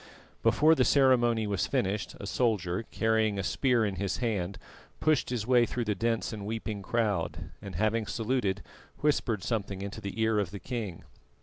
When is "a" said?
2.19-2.25, 3.37-3.43